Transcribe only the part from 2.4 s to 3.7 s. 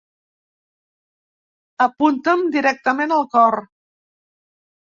directament al cor.